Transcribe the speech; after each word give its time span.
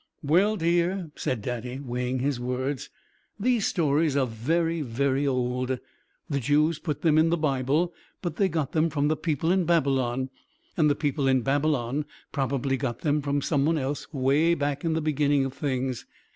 "Well, 0.23 0.55
dear," 0.57 1.11
said 1.15 1.43
Daddy, 1.43 1.79
weighing 1.79 2.17
his 2.17 2.39
words, 2.39 2.89
"these 3.39 3.67
stories 3.67 4.17
are 4.17 4.25
very, 4.25 4.81
very 4.81 5.27
old. 5.27 5.77
The 6.27 6.39
Jews 6.39 6.79
put 6.79 7.03
them 7.03 7.19
in 7.19 7.29
the 7.29 7.37
Bible, 7.37 7.93
but 8.23 8.37
they 8.37 8.49
got 8.49 8.71
them 8.71 8.89
from 8.89 9.09
the 9.09 9.15
people 9.15 9.51
in 9.51 9.63
Babylon, 9.65 10.31
and 10.75 10.89
the 10.89 10.95
people 10.95 11.27
in 11.27 11.41
Babylon 11.41 12.05
probably 12.31 12.77
got 12.77 13.01
them 13.01 13.21
from 13.21 13.43
some 13.43 13.63
one 13.63 13.77
else 13.77 14.07
away 14.11 14.55
back 14.55 14.83
in 14.83 14.93
the 14.93 15.01
beginning 15.01 15.45
of 15.45 15.53
things. 15.53 16.07